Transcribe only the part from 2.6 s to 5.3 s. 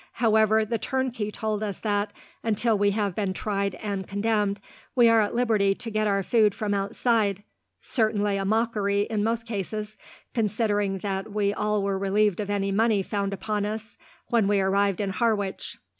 we have been tried and condemned, we are